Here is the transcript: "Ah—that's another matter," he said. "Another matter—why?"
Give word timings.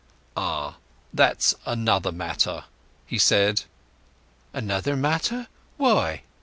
"Ah—that's 0.35 1.53
another 1.63 2.11
matter," 2.11 2.63
he 3.05 3.19
said. 3.19 3.65
"Another 4.51 4.95
matter—why?" 4.95 6.23